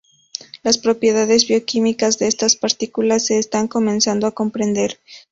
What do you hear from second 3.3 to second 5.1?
están comenzado a comprender.